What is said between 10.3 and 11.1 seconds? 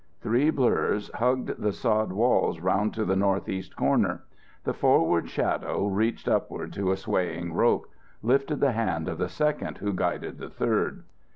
the third.